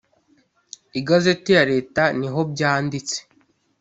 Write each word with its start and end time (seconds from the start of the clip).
igazeti 0.99 1.49
ya 1.57 1.63
leta 1.71 2.03
nihobyanditse. 2.17 3.17